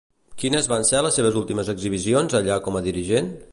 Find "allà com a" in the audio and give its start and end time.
2.43-2.85